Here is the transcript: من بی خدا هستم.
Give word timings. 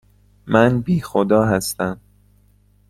من 0.47 0.81
بی 0.81 1.01
خدا 1.01 1.45
هستم. 1.45 1.99